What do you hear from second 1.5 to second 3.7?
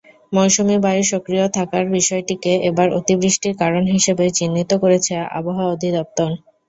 থাকার বিষয়টিকে এবার অতিবৃষ্টির